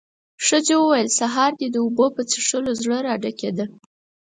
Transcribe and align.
ښځې 0.45 0.75
وويل: 0.77 1.07
سهار 1.19 1.51
دې 1.59 1.67
د 1.71 1.75
اوبو 1.83 2.05
په 2.15 2.21
څښلو 2.29 2.71
زړه 2.81 2.97
راډکېده. 3.07 3.65